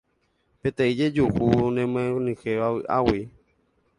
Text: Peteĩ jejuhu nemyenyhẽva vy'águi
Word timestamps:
Peteĩ 0.61 0.93
jejuhu 1.01 1.47
nemyenyhẽva 1.75 2.67
vy'águi 2.75 3.21